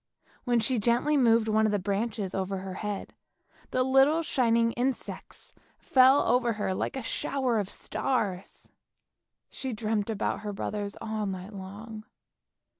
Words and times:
When 0.45 0.59
she 0.59 0.79
gently 0.79 1.15
moved 1.15 1.47
one 1.47 1.67
of 1.67 1.71
the 1.71 1.77
branches 1.77 2.33
over 2.33 2.57
her 2.57 2.73
head, 2.73 3.13
the 3.69 3.83
little 3.83 4.23
shining 4.23 4.71
insects 4.71 5.53
fell 5.77 6.23
over 6.27 6.53
her 6.53 6.73
like 6.73 6.95
a 6.95 7.03
shower 7.03 7.59
of 7.59 7.69
stars. 7.69 8.71
She 9.51 9.73
dreamt 9.73 10.09
about 10.09 10.39
her 10.39 10.53
brothers 10.53 10.97
all 10.99 11.27
night 11.27 11.53
long. 11.53 12.05